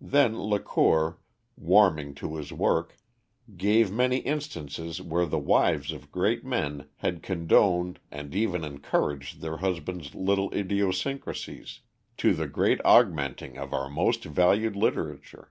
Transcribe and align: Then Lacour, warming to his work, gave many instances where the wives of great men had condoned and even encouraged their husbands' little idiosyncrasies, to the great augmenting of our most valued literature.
Then 0.00 0.38
Lacour, 0.38 1.18
warming 1.56 2.14
to 2.22 2.36
his 2.36 2.52
work, 2.52 2.96
gave 3.56 3.90
many 3.90 4.18
instances 4.18 5.02
where 5.02 5.26
the 5.26 5.40
wives 5.40 5.90
of 5.90 6.12
great 6.12 6.44
men 6.44 6.88
had 6.98 7.20
condoned 7.20 7.98
and 8.08 8.32
even 8.32 8.62
encouraged 8.62 9.40
their 9.40 9.56
husbands' 9.56 10.14
little 10.14 10.52
idiosyncrasies, 10.54 11.80
to 12.18 12.32
the 12.32 12.46
great 12.46 12.80
augmenting 12.84 13.58
of 13.58 13.72
our 13.74 13.90
most 13.90 14.22
valued 14.22 14.76
literature. 14.76 15.50